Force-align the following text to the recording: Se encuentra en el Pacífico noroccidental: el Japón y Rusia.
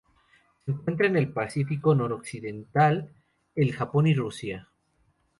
Se 0.65 0.71
encuentra 0.71 1.05
en 1.05 1.15
el 1.15 1.31
Pacífico 1.31 1.93
noroccidental: 1.93 3.11
el 3.53 3.71
Japón 3.71 4.07
y 4.07 4.15
Rusia. 4.15 4.67